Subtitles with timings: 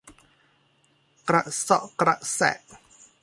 [1.29, 2.57] กระเสาะกระแสะ